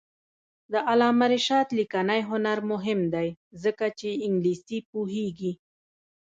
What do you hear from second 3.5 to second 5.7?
ځکه چې انګلیسي پوهېږي.